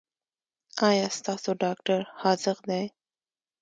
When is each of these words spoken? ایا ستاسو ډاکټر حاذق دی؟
ایا 0.89 1.07
ستاسو 1.17 1.49
ډاکټر 1.63 1.99
حاذق 2.21 2.57
دی؟ 2.69 2.83